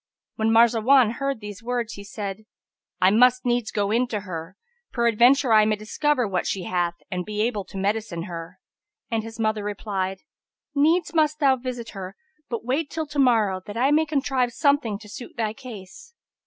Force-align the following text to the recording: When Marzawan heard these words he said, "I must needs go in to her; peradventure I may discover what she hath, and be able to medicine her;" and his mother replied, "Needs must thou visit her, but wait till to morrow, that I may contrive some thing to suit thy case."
When 0.35 0.51
Marzawan 0.51 1.11
heard 1.17 1.41
these 1.41 1.61
words 1.61 1.93
he 1.93 2.03
said, 2.03 2.45
"I 2.99 3.11
must 3.11 3.45
needs 3.45 3.69
go 3.69 3.91
in 3.91 4.07
to 4.07 4.21
her; 4.21 4.57
peradventure 4.91 5.53
I 5.53 5.63
may 5.65 5.75
discover 5.75 6.27
what 6.27 6.47
she 6.47 6.63
hath, 6.63 6.95
and 7.11 7.23
be 7.23 7.43
able 7.43 7.65
to 7.65 7.77
medicine 7.77 8.23
her;" 8.23 8.57
and 9.11 9.21
his 9.21 9.39
mother 9.39 9.63
replied, 9.63 10.21
"Needs 10.73 11.13
must 11.13 11.37
thou 11.37 11.55
visit 11.55 11.89
her, 11.91 12.15
but 12.49 12.65
wait 12.65 12.89
till 12.89 13.05
to 13.05 13.19
morrow, 13.19 13.61
that 13.67 13.77
I 13.77 13.91
may 13.91 14.07
contrive 14.07 14.53
some 14.53 14.79
thing 14.79 14.97
to 15.01 15.07
suit 15.07 15.37
thy 15.37 15.53
case." 15.53 16.15